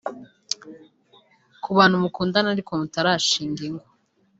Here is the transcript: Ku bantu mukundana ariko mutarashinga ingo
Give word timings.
Ku 1.61 1.69
bantu 1.77 1.95
mukundana 2.03 2.47
ariko 2.51 2.71
mutarashinga 2.79 3.61
ingo 3.69 3.85